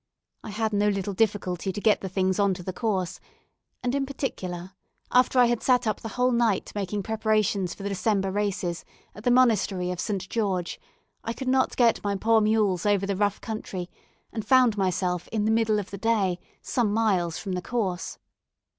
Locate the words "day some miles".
15.99-17.37